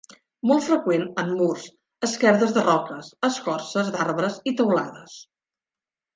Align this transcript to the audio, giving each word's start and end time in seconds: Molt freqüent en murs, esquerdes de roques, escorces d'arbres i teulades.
Molt 0.51 0.63
freqüent 0.67 1.03
en 1.23 1.29
murs, 1.41 1.65
esquerdes 2.07 2.55
de 2.57 2.63
roques, 2.69 3.11
escorces 3.29 3.93
d'arbres 3.99 4.41
i 4.53 4.57
teulades. 4.63 5.17